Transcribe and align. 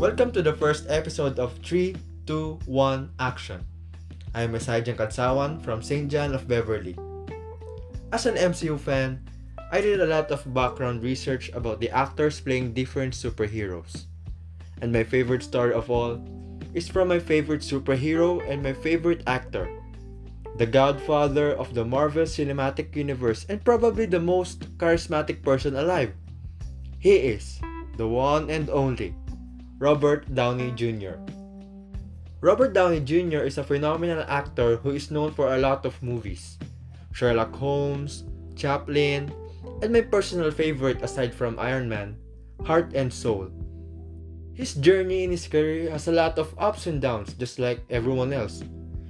Welcome 0.00 0.32
to 0.32 0.40
the 0.40 0.56
first 0.56 0.88
episode 0.88 1.38
of 1.38 1.52
3, 1.60 1.92
2, 2.24 2.60
1 2.64 3.10
Action. 3.20 3.60
I 4.32 4.48
am 4.48 4.56
Mesayjan 4.56 4.96
Katsawan 4.96 5.60
from 5.60 5.84
St. 5.84 6.08
John 6.08 6.32
of 6.32 6.48
Beverly. 6.48 6.96
As 8.08 8.24
an 8.24 8.40
MCU 8.40 8.80
fan, 8.80 9.20
I 9.70 9.84
did 9.84 10.00
a 10.00 10.08
lot 10.08 10.32
of 10.32 10.54
background 10.56 11.04
research 11.04 11.52
about 11.52 11.84
the 11.84 11.92
actors 11.92 12.40
playing 12.40 12.72
different 12.72 13.12
superheroes. 13.12 14.08
And 14.80 14.88
my 14.88 15.04
favorite 15.04 15.42
story 15.42 15.76
of 15.76 15.92
all 15.92 16.16
is 16.72 16.88
from 16.88 17.12
my 17.12 17.18
favorite 17.20 17.60
superhero 17.60 18.40
and 18.48 18.62
my 18.62 18.72
favorite 18.72 19.20
actor, 19.26 19.68
the 20.56 20.64
godfather 20.64 21.52
of 21.52 21.76
the 21.76 21.84
Marvel 21.84 22.24
Cinematic 22.24 22.96
Universe 22.96 23.44
and 23.52 23.62
probably 23.62 24.06
the 24.06 24.18
most 24.18 24.64
charismatic 24.78 25.44
person 25.44 25.76
alive. 25.76 26.16
He 26.96 27.36
is 27.36 27.60
the 28.00 28.08
one 28.08 28.48
and 28.48 28.70
only 28.70 29.12
Robert 29.80 30.28
Downey 30.36 30.76
Jr. 30.76 31.16
Robert 32.44 32.76
Downey 32.76 33.00
Jr. 33.00 33.48
is 33.48 33.56
a 33.56 33.64
phenomenal 33.64 34.20
actor 34.28 34.76
who 34.76 34.92
is 34.92 35.08
known 35.08 35.32
for 35.32 35.56
a 35.56 35.58
lot 35.58 35.88
of 35.88 35.96
movies 36.04 36.60
Sherlock 37.16 37.56
Holmes, 37.56 38.28
Chaplin, 38.60 39.32
and 39.80 39.88
my 39.88 40.04
personal 40.04 40.52
favorite 40.52 41.00
aside 41.00 41.32
from 41.32 41.56
Iron 41.56 41.88
Man, 41.88 42.20
Heart 42.68 42.92
and 42.92 43.08
Soul. 43.08 43.48
His 44.52 44.76
journey 44.76 45.24
in 45.24 45.32
his 45.32 45.48
career 45.48 45.88
has 45.88 46.12
a 46.12 46.12
lot 46.12 46.36
of 46.36 46.52
ups 46.60 46.84
and 46.84 47.00
downs, 47.00 47.32
just 47.40 47.56
like 47.56 47.80
everyone 47.88 48.36
else. 48.36 48.60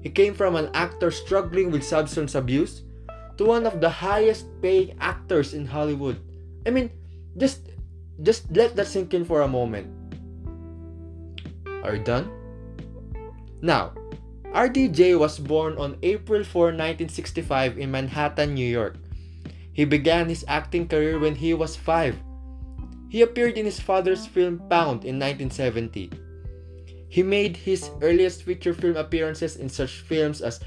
He 0.00 0.08
came 0.08 0.32
from 0.32 0.56
an 0.56 0.72
actor 0.72 1.12
struggling 1.12 1.76
with 1.76 1.84
substance 1.84 2.34
abuse 2.34 2.88
to 3.36 3.44
one 3.44 3.68
of 3.68 3.84
the 3.84 3.92
highest 3.92 4.48
paying 4.64 4.96
actors 4.96 5.52
in 5.52 5.68
Hollywood. 5.68 6.16
I 6.64 6.72
mean, 6.72 6.88
just 7.36 7.68
just 8.24 8.48
let 8.48 8.72
that 8.80 8.88
sink 8.88 9.12
in 9.12 9.28
for 9.28 9.44
a 9.44 9.48
moment. 9.48 10.03
Are 11.84 11.98
done? 11.98 12.32
Now, 13.60 13.92
RDJ 14.56 15.18
was 15.18 15.38
born 15.38 15.76
on 15.76 15.98
April 16.02 16.42
4, 16.42 16.72
1965 16.72 17.78
in 17.78 17.90
Manhattan, 17.90 18.54
New 18.54 18.66
York. 18.66 18.96
He 19.72 19.84
began 19.84 20.28
his 20.28 20.44
acting 20.48 20.88
career 20.88 21.18
when 21.18 21.34
he 21.34 21.52
was 21.52 21.76
5. 21.76 22.16
He 23.10 23.22
appeared 23.22 23.58
in 23.58 23.66
his 23.66 23.80
father's 23.80 24.26
film 24.26 24.62
Pound 24.70 25.04
in 25.04 25.18
1970. 25.18 26.10
He 27.08 27.22
made 27.22 27.56
his 27.56 27.90
earliest 28.02 28.42
feature 28.42 28.74
film 28.74 28.96
appearances 28.96 29.56
in 29.56 29.68
such 29.68 30.02
films 30.02 30.40
as 30.40 30.60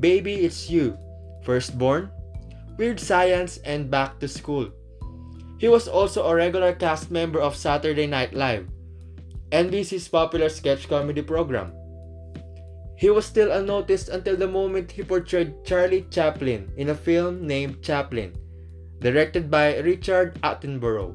Baby 0.00 0.44
It's 0.44 0.68
You, 0.68 0.98
Firstborn, 1.44 2.10
Weird 2.76 2.98
Science, 2.98 3.58
and 3.64 3.90
Back 3.90 4.18
to 4.20 4.28
School. 4.28 4.68
He 5.58 5.68
was 5.68 5.88
also 5.88 6.26
a 6.26 6.34
regular 6.34 6.74
cast 6.74 7.10
member 7.10 7.40
of 7.40 7.56
Saturday 7.56 8.06
Night 8.06 8.34
Live. 8.34 8.68
NBC's 9.50 10.08
popular 10.08 10.48
sketch 10.48 10.88
comedy 10.88 11.22
program. 11.22 11.72
He 12.96 13.10
was 13.10 13.26
still 13.26 13.50
unnoticed 13.52 14.08
until 14.08 14.36
the 14.36 14.48
moment 14.48 14.92
he 14.92 15.02
portrayed 15.02 15.64
Charlie 15.64 16.06
Chaplin 16.10 16.72
in 16.76 16.90
a 16.90 16.94
film 16.94 17.46
named 17.46 17.82
Chaplin, 17.82 18.34
directed 19.00 19.50
by 19.50 19.78
Richard 19.78 20.40
Attenborough. 20.42 21.14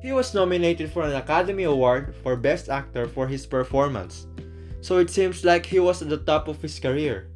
He 0.00 0.12
was 0.12 0.32
nominated 0.32 0.90
for 0.90 1.02
an 1.02 1.12
Academy 1.12 1.64
Award 1.64 2.14
for 2.22 2.36
Best 2.36 2.70
Actor 2.70 3.08
for 3.08 3.26
his 3.26 3.44
performance, 3.44 4.26
so 4.80 4.96
it 4.96 5.10
seems 5.10 5.44
like 5.44 5.66
he 5.66 5.78
was 5.78 6.00
at 6.00 6.08
the 6.08 6.24
top 6.24 6.48
of 6.48 6.62
his 6.62 6.80
career. 6.80 7.28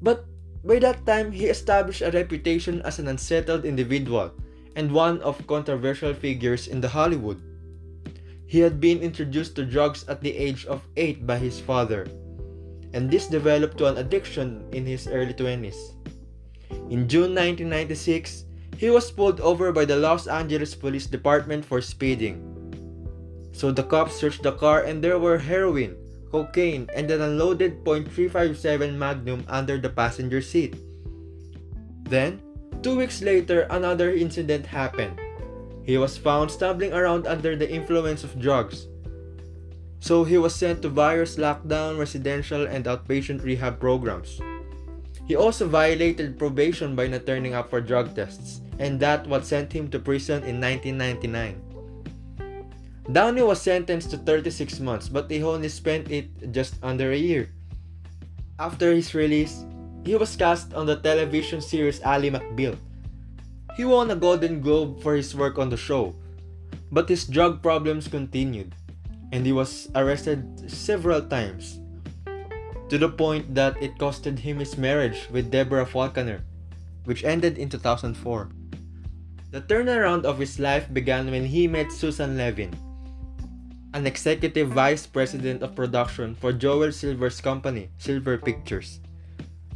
But 0.00 0.24
by 0.64 0.78
that 0.80 1.04
time, 1.04 1.30
he 1.30 1.46
established 1.46 2.02
a 2.02 2.10
reputation 2.10 2.80
as 2.82 2.98
an 2.98 3.08
unsettled 3.08 3.64
individual 3.64 4.32
and 4.76 4.90
one 4.90 5.20
of 5.20 5.46
controversial 5.46 6.14
figures 6.14 6.68
in 6.68 6.80
the 6.80 6.88
Hollywood. 6.88 7.42
He 8.48 8.64
had 8.64 8.80
been 8.80 9.04
introduced 9.04 9.60
to 9.60 9.68
drugs 9.68 10.08
at 10.08 10.24
the 10.24 10.32
age 10.32 10.64
of 10.64 10.80
8 10.96 11.28
by 11.28 11.36
his 11.36 11.60
father, 11.60 12.08
and 12.96 13.12
this 13.12 13.28
developed 13.28 13.76
to 13.76 13.92
an 13.92 14.00
addiction 14.00 14.64
in 14.72 14.88
his 14.88 15.04
early 15.04 15.36
20s. 15.36 15.76
In 16.88 17.04
June 17.04 17.36
1996, 17.36 18.48
he 18.80 18.88
was 18.88 19.12
pulled 19.12 19.44
over 19.44 19.68
by 19.68 19.84
the 19.84 20.00
Los 20.00 20.24
Angeles 20.26 20.74
Police 20.74 21.04
Department 21.04 21.60
for 21.60 21.84
speeding. 21.84 22.40
So 23.52 23.68
the 23.68 23.84
cops 23.84 24.16
searched 24.16 24.42
the 24.42 24.56
car 24.56 24.80
and 24.80 25.04
there 25.04 25.18
were 25.20 25.36
heroin, 25.36 26.00
cocaine, 26.32 26.88
and 26.96 27.10
an 27.10 27.20
unloaded 27.20 27.84
.357 27.84 28.96
Magnum 28.96 29.44
under 29.48 29.76
the 29.76 29.92
passenger 29.92 30.40
seat. 30.40 30.72
Then, 32.08 32.40
two 32.80 32.96
weeks 32.96 33.20
later, 33.20 33.68
another 33.68 34.08
incident 34.08 34.64
happened. 34.64 35.20
He 35.88 35.96
was 35.96 36.20
found 36.20 36.52
stumbling 36.52 36.92
around 36.92 37.24
under 37.24 37.56
the 37.56 37.64
influence 37.64 38.20
of 38.20 38.36
drugs. 38.36 38.84
So 40.04 40.20
he 40.20 40.36
was 40.36 40.52
sent 40.54 40.84
to 40.84 40.92
various 40.92 41.40
lockdown 41.40 41.96
residential 41.96 42.68
and 42.68 42.84
outpatient 42.84 43.40
rehab 43.40 43.80
programs. 43.80 44.36
He 45.24 45.32
also 45.32 45.64
violated 45.64 46.38
probation 46.38 46.92
by 46.92 47.08
not 47.08 47.24
turning 47.24 47.56
up 47.56 47.72
for 47.72 47.80
drug 47.80 48.12
tests, 48.12 48.60
and 48.78 49.00
that 49.00 49.26
what 49.32 49.48
sent 49.48 49.72
him 49.72 49.88
to 49.88 49.98
prison 49.98 50.44
in 50.44 50.60
1999. 50.60 51.56
Downey 53.08 53.40
was 53.40 53.64
sentenced 53.64 54.10
to 54.12 54.18
36 54.20 54.80
months, 54.80 55.08
but 55.08 55.30
he 55.30 55.42
only 55.42 55.72
spent 55.72 56.12
it 56.12 56.52
just 56.52 56.76
under 56.84 57.12
a 57.12 57.16
year. 57.16 57.48
After 58.60 58.92
his 58.92 59.16
release, 59.16 59.64
he 60.04 60.20
was 60.20 60.36
cast 60.36 60.74
on 60.74 60.84
the 60.84 61.00
television 61.00 61.62
series 61.64 62.02
Ally 62.04 62.28
McBeal, 62.28 62.76
he 63.78 63.86
won 63.86 64.10
a 64.10 64.18
Golden 64.18 64.58
Globe 64.58 64.98
for 64.98 65.14
his 65.14 65.38
work 65.38 65.54
on 65.54 65.70
the 65.70 65.78
show, 65.78 66.18
but 66.90 67.08
his 67.08 67.22
drug 67.22 67.62
problems 67.62 68.10
continued, 68.10 68.74
and 69.30 69.46
he 69.46 69.54
was 69.54 69.86
arrested 69.94 70.42
several 70.66 71.22
times, 71.22 71.78
to 72.90 72.98
the 72.98 73.08
point 73.08 73.54
that 73.54 73.78
it 73.80 73.94
costed 73.94 74.42
him 74.42 74.58
his 74.58 74.74
marriage 74.74 75.30
with 75.30 75.54
Deborah 75.54 75.86
Falconer, 75.86 76.42
which 77.06 77.22
ended 77.22 77.56
in 77.56 77.70
2004. 77.70 78.18
The 79.52 79.62
turnaround 79.62 80.24
of 80.26 80.42
his 80.42 80.58
life 80.58 80.92
began 80.92 81.30
when 81.30 81.46
he 81.46 81.70
met 81.70 81.94
Susan 81.94 82.36
Levin, 82.36 82.74
an 83.94 84.10
executive 84.10 84.74
vice 84.74 85.06
president 85.06 85.62
of 85.62 85.78
production 85.78 86.34
for 86.34 86.52
Joel 86.52 86.90
Silver's 86.90 87.40
company, 87.40 87.90
Silver 87.98 88.38
Pictures. 88.38 88.98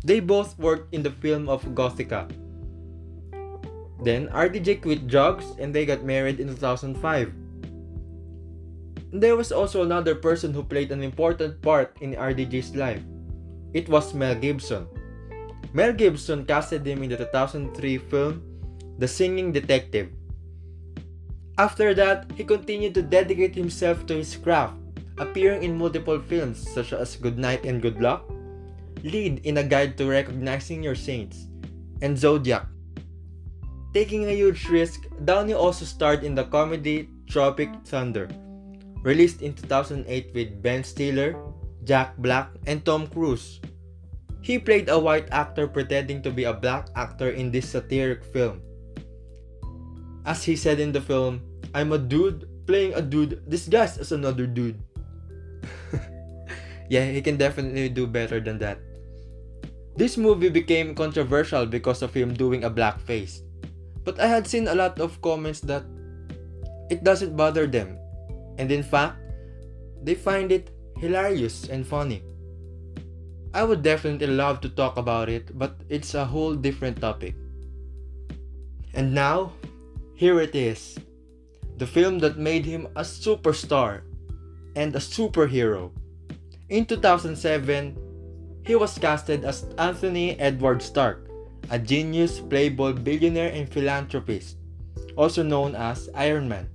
They 0.03 0.19
both 0.19 0.59
worked 0.59 0.93
in 0.93 1.05
the 1.07 1.15
film 1.15 1.49
of 1.49 1.63
Gothika, 1.79 2.27
then 4.03 4.29
RDJ 4.29 4.83
quit 4.83 5.07
drugs 5.07 5.47
and 5.59 5.75
they 5.75 5.87
got 5.87 6.05
married 6.05 6.41
in 6.41 6.49
2005. 6.49 6.99
There 9.13 9.37
was 9.37 9.53
also 9.53 9.83
another 9.83 10.15
person 10.15 10.53
who 10.53 10.65
played 10.65 10.91
an 10.91 11.03
important 11.03 11.61
part 11.63 11.97
in 12.01 12.17
RDJ's 12.17 12.75
life. 12.75 13.03
It 13.75 13.89
was 13.89 14.15
Mel 14.15 14.35
Gibson. 14.35 14.87
Mel 15.73 15.93
Gibson 15.93 16.45
casted 16.45 16.87
him 16.87 17.03
in 17.03 17.11
the 17.11 17.17
2003 17.17 17.99
film 18.09 18.43
The 18.99 19.09
Singing 19.09 19.53
Detective. 19.53 20.09
After 21.59 21.93
that, 21.95 22.33
he 22.35 22.45
continued 22.45 22.95
to 22.95 23.05
dedicate 23.05 23.55
himself 23.55 24.05
to 24.09 24.17
his 24.17 24.37
craft, 24.37 24.81
appearing 25.19 25.63
in 25.63 25.77
multiple 25.77 26.19
films 26.19 26.65
such 26.73 26.93
as 26.93 27.17
Good 27.17 27.37
Night 27.37 27.65
and 27.65 27.85
Good 27.85 28.01
Luck, 28.01 28.25
Lead 29.05 29.45
in 29.45 29.61
a 29.61 29.65
Guide 29.65 29.99
to 29.99 30.09
Recognizing 30.09 30.83
Your 30.83 30.97
Saints, 30.97 31.49
and 32.01 32.17
Zodiac. 32.17 32.72
Taking 33.93 34.25
a 34.25 34.33
huge 34.33 34.73
risk, 34.73 35.05
Downey 35.29 35.53
also 35.53 35.85
starred 35.85 36.25
in 36.25 36.35
the 36.35 36.49
comedy 36.49 37.13
Tropic 37.29 37.69
Thunder, 37.85 38.25
released 39.05 39.45
in 39.45 39.53
2008 39.53 40.33
with 40.33 40.65
Ben 40.65 40.81
Stiller, 40.81 41.37
Jack 41.85 42.17
Black, 42.17 42.49
and 42.67 42.81
Tom 42.89 43.07
Cruise. 43.07 43.61
He 44.41 44.59
played 44.59 44.89
a 44.89 44.99
white 44.99 45.29
actor 45.31 45.69
pretending 45.69 46.25
to 46.25 46.33
be 46.33 46.45
a 46.49 46.57
black 46.57 46.89
actor 46.97 47.37
in 47.37 47.53
this 47.53 47.69
satiric 47.69 48.25
film. 48.25 48.65
As 50.25 50.43
he 50.43 50.57
said 50.57 50.81
in 50.81 50.91
the 50.91 51.01
film, 51.01 51.45
I'm 51.75 51.93
a 51.93 51.99
dude 52.01 52.49
playing 52.67 52.95
a 52.95 53.03
dude 53.03 53.45
disguised 53.49 54.01
as 54.01 54.11
another 54.11 54.47
dude. 54.47 54.81
yeah, 56.89 57.05
he 57.13 57.21
can 57.21 57.37
definitely 57.37 57.93
do 57.93 58.07
better 58.07 58.41
than 58.41 58.57
that. 58.59 58.81
This 60.01 60.17
movie 60.17 60.49
became 60.49 60.95
controversial 60.97 61.67
because 61.67 62.01
of 62.01 62.15
him 62.15 62.33
doing 62.33 62.65
a 62.65 62.71
blackface. 62.71 63.45
But 64.05 64.19
I 64.19 64.27
had 64.27 64.47
seen 64.47 64.69
a 64.69 64.75
lot 64.75 64.99
of 64.99 65.21
comments 65.23 65.61
that 65.61 65.85
it 66.91 67.05
doesn't 67.05 67.37
bother 67.37 67.67
them. 67.67 67.99
And 68.59 68.71
in 68.71 68.83
fact, 68.83 69.19
they 70.03 70.15
find 70.15 70.53
it 70.53 70.71
hilarious 70.99 71.69
and 71.69 71.87
funny. 71.87 72.23
I 73.55 73.65
would 73.65 73.83
definitely 73.83 74.29
love 74.29 74.61
to 74.63 74.69
talk 74.69 74.97
about 74.97 75.29
it, 75.29 75.57
but 75.59 75.77
it's 75.89 76.15
a 76.15 76.25
whole 76.25 76.55
different 76.55 77.01
topic. 77.01 77.35
And 78.95 79.15
now, 79.15 79.53
here 80.15 80.41
it 80.41 80.55
is 80.55 80.99
the 81.79 81.87
film 81.87 82.19
that 82.21 82.39
made 82.39 82.65
him 82.65 82.87
a 82.97 83.03
superstar 83.03 84.03
and 84.77 84.95
a 84.95 84.99
superhero. 84.99 85.91
In 86.69 86.87
2007, 86.87 87.97
he 88.65 88.75
was 88.77 88.99
casted 88.99 89.45
as 89.45 89.67
Anthony 89.79 90.39
Edward 90.39 90.81
Stark 90.81 91.22
a 91.71 91.79
genius, 91.79 92.41
playboy, 92.41 92.93
billionaire, 92.93 93.53
and 93.53 93.69
philanthropist, 93.69 94.57
also 95.17 95.43
known 95.43 95.75
as 95.75 96.09
Iron 96.15 96.49
Man. 96.49 96.69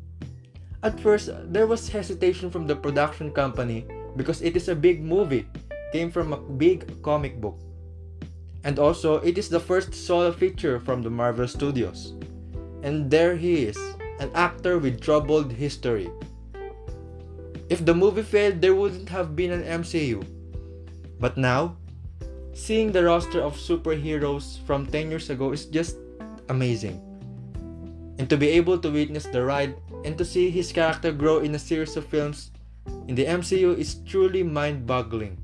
At 0.84 1.00
first, 1.00 1.30
there 1.52 1.68
was 1.68 1.90
hesitation 1.90 2.50
from 2.50 2.68
the 2.68 2.76
production 2.76 3.32
company 3.32 3.86
because 4.16 4.42
it 4.42 4.56
is 4.56 4.70
a 4.70 4.76
big 4.76 5.04
movie, 5.04 5.48
came 5.92 6.12
from 6.12 6.34
a 6.34 6.38
big 6.38 7.02
comic 7.02 7.42
book. 7.42 7.60
And 8.64 8.80
also, 8.80 9.20
it 9.22 9.38
is 9.38 9.50
the 9.50 9.60
first 9.60 9.94
solo 9.94 10.32
feature 10.32 10.80
from 10.80 11.02
the 11.02 11.10
Marvel 11.10 11.48
Studios. 11.48 12.14
And 12.84 13.10
there 13.10 13.36
he 13.36 13.66
is, 13.66 13.78
an 14.20 14.32
actor 14.36 14.78
with 14.78 15.02
troubled 15.02 15.52
history. 15.52 16.10
If 17.70 17.86
the 17.86 17.94
movie 17.94 18.24
failed, 18.24 18.62
there 18.62 18.76
wouldn't 18.76 19.10
have 19.10 19.36
been 19.36 19.52
an 19.52 19.64
MCU. 19.64 20.26
But 21.20 21.38
now, 21.38 21.78
seeing 22.58 22.92
the 22.92 23.06
roster 23.06 23.40
of 23.40 23.54
superheroes 23.54 24.58
from 24.66 24.90
10 24.90 25.12
years 25.14 25.30
ago 25.30 25.54
is 25.54 25.70
just 25.70 25.98
amazing. 26.50 26.98
And 28.18 28.28
to 28.30 28.36
be 28.36 28.50
able 28.50 28.80
to 28.80 28.90
witness 28.90 29.30
the 29.30 29.46
ride 29.46 29.78
and 30.04 30.18
to 30.18 30.26
see 30.26 30.50
his 30.50 30.74
character 30.74 31.12
grow 31.12 31.38
in 31.46 31.54
a 31.54 31.62
series 31.62 31.96
of 31.96 32.10
films 32.10 32.50
in 33.08 33.14
the 33.14 33.26
MCU 33.26 33.78
is 33.78 34.02
truly 34.10 34.42
mind 34.42 34.88
boggling. 34.88 35.38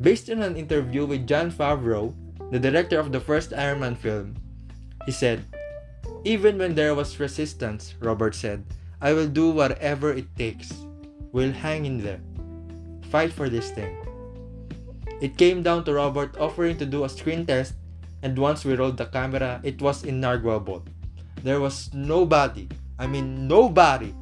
Based 0.00 0.28
on 0.28 0.42
an 0.42 0.56
interview 0.56 1.06
with 1.06 1.26
Jon 1.26 1.52
Favreau, 1.52 2.12
the 2.50 2.58
director 2.58 2.98
of 2.98 3.12
the 3.12 3.20
first 3.20 3.54
Iron 3.54 3.80
Man 3.80 3.94
film, 3.94 4.34
he 5.06 5.12
said, 5.12 5.46
Even 6.24 6.58
when 6.58 6.74
there 6.74 6.94
was 6.94 7.20
resistance, 7.20 7.94
Robert 8.00 8.34
said, 8.34 8.66
I 9.00 9.12
will 9.12 9.28
do 9.28 9.50
whatever 9.50 10.12
it 10.12 10.26
takes. 10.36 10.74
We'll 11.30 11.52
hang 11.52 11.86
in 11.86 12.02
there. 12.02 12.20
Fight 13.08 13.32
for 13.32 13.48
this 13.48 13.70
thing. 13.70 13.94
It 15.20 15.38
came 15.40 15.62
down 15.62 15.84
to 15.84 15.94
Robert 15.94 16.36
offering 16.36 16.76
to 16.76 16.84
do 16.84 17.04
a 17.04 17.08
screen 17.08 17.46
test, 17.46 17.74
and 18.22 18.36
once 18.36 18.64
we 18.64 18.76
rolled 18.76 18.96
the 19.00 19.08
camera, 19.08 19.60
it 19.64 19.80
was 19.80 20.04
in 20.04 20.20
inarguable. 20.20 20.84
There 21.42 21.60
was 21.60 21.92
nobody, 21.94 22.68
I 22.98 23.06
mean 23.06 23.48
nobody, 23.48 24.12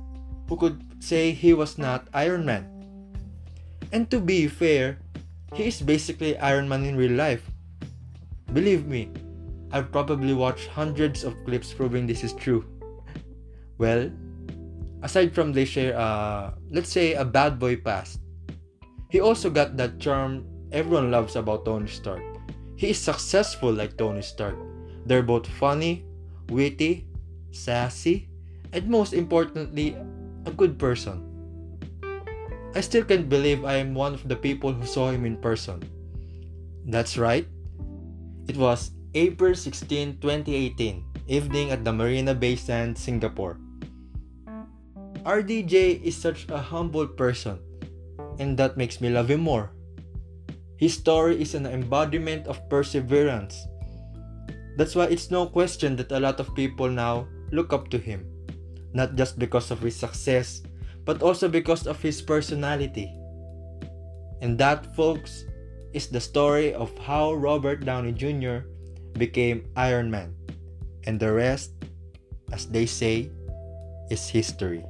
who 0.48 0.56
could 0.56 0.78
say 1.02 1.32
he 1.32 1.54
was 1.54 1.78
not 1.78 2.06
Iron 2.14 2.44
Man. 2.46 2.70
And 3.90 4.10
to 4.10 4.20
be 4.20 4.46
fair, 4.46 4.98
he 5.54 5.66
is 5.66 5.82
basically 5.82 6.38
Iron 6.38 6.68
Man 6.68 6.84
in 6.84 6.96
real 6.96 7.12
life. 7.18 7.42
Believe 8.52 8.86
me, 8.86 9.10
I've 9.72 9.90
probably 9.90 10.34
watched 10.34 10.68
hundreds 10.70 11.24
of 11.24 11.34
clips 11.44 11.72
proving 11.72 12.06
this 12.06 12.22
is 12.22 12.32
true. 12.34 12.64
Well, 13.74 14.06
aside 15.02 15.34
from 15.34 15.50
they 15.50 15.66
share, 15.66 15.98
uh, 15.98 16.54
let's 16.70 16.94
say, 16.94 17.14
a 17.18 17.24
bad 17.24 17.58
boy 17.58 17.82
past, 17.82 18.22
he 19.10 19.18
also 19.18 19.50
got 19.50 19.76
that 19.76 19.98
charm 19.98 20.46
everyone 20.72 21.10
loves 21.10 21.36
about 21.36 21.64
Tony 21.64 21.88
Stark. 21.88 22.22
He 22.76 22.90
is 22.90 22.98
successful 22.98 23.72
like 23.72 23.96
Tony 23.96 24.22
Stark. 24.22 24.56
They're 25.06 25.22
both 25.22 25.46
funny, 25.46 26.04
witty, 26.48 27.06
sassy, 27.52 28.28
and 28.72 28.88
most 28.88 29.12
importantly, 29.12 29.96
a 30.46 30.50
good 30.50 30.78
person. 30.78 31.22
I 32.74 32.80
still 32.80 33.04
can't 33.04 33.28
believe 33.28 33.64
I 33.64 33.76
am 33.76 33.94
one 33.94 34.14
of 34.14 34.26
the 34.26 34.34
people 34.34 34.72
who 34.72 34.84
saw 34.84 35.10
him 35.10 35.24
in 35.24 35.38
person. 35.38 35.78
That's 36.86 37.16
right. 37.16 37.46
It 38.48 38.56
was 38.56 38.90
April 39.14 39.54
16, 39.54 40.18
2018, 40.18 41.04
evening 41.28 41.70
at 41.70 41.84
the 41.84 41.92
Marina 41.92 42.34
Bay 42.34 42.56
Sands, 42.56 43.00
Singapore. 43.00 43.58
RDJ 45.22 46.02
is 46.02 46.16
such 46.16 46.50
a 46.50 46.58
humble 46.58 47.06
person, 47.06 47.56
and 48.38 48.58
that 48.58 48.76
makes 48.76 49.00
me 49.00 49.08
love 49.08 49.30
him 49.30 49.40
more. 49.40 49.70
His 50.76 50.94
story 50.94 51.40
is 51.40 51.54
an 51.54 51.66
embodiment 51.66 52.46
of 52.46 52.68
perseverance. 52.68 53.66
That's 54.76 54.94
why 54.94 55.06
it's 55.06 55.30
no 55.30 55.46
question 55.46 55.94
that 55.96 56.10
a 56.10 56.18
lot 56.18 56.40
of 56.40 56.54
people 56.54 56.90
now 56.90 57.28
look 57.52 57.72
up 57.72 57.88
to 57.90 57.98
him, 57.98 58.26
not 58.92 59.14
just 59.14 59.38
because 59.38 59.70
of 59.70 59.80
his 59.80 59.94
success, 59.94 60.62
but 61.04 61.22
also 61.22 61.48
because 61.48 61.86
of 61.86 62.02
his 62.02 62.20
personality. 62.20 63.06
And 64.42 64.58
that, 64.58 64.94
folks, 64.96 65.44
is 65.92 66.08
the 66.08 66.20
story 66.20 66.74
of 66.74 66.90
how 66.98 67.34
Robert 67.34 67.84
Downey 67.86 68.12
Jr. 68.12 68.66
became 69.14 69.70
Iron 69.76 70.10
Man. 70.10 70.34
And 71.06 71.20
the 71.20 71.32
rest, 71.32 71.70
as 72.50 72.66
they 72.66 72.86
say, 72.86 73.30
is 74.10 74.28
history. 74.28 74.84